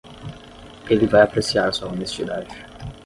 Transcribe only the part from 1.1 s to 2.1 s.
apreciar sua